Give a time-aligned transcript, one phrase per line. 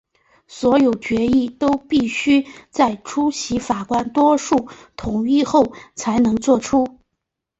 [0.47, 6.97] 所有决议都必须在出席法官多数同意后才能做出。